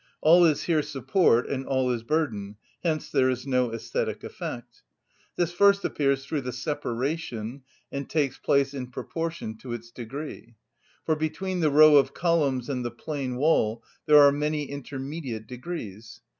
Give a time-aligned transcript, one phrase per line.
[0.19, 4.81] All is here support and all is burden; hence there is no æsthetic effect.
[5.35, 10.55] This first appears through the separation, and takes place in proportion to its degree.
[11.05, 16.19] For between the row of columns and the plain wall there are many intermediate degrees.